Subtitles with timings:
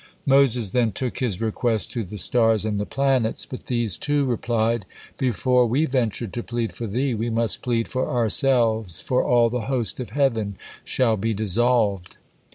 [0.25, 4.87] '"Moses then took his request to the Stars and the Planets, but these, too, replied:
[5.19, 9.67] "Before we venture to plead for thee, we must plead for ourselves, for 'all the
[9.69, 12.17] host of heaven shall be dissolved.'"